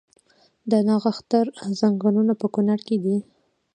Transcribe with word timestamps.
د 0.71 0.73
نښتر 0.87 1.45
ځنګلونه 1.79 2.33
په 2.41 2.47
کنړ 2.55 2.79
کې 2.87 2.97
دي؟ 3.03 3.17